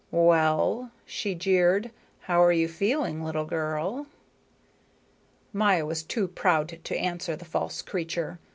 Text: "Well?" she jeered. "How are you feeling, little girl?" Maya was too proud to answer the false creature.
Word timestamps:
"Well?" 0.09 0.89
she 1.05 1.35
jeered. 1.35 1.91
"How 2.21 2.43
are 2.43 2.51
you 2.51 2.67
feeling, 2.67 3.23
little 3.23 3.45
girl?" 3.45 4.07
Maya 5.53 5.85
was 5.85 6.01
too 6.01 6.27
proud 6.27 6.79
to 6.83 6.97
answer 6.97 7.35
the 7.35 7.45
false 7.45 7.83
creature. 7.83 8.39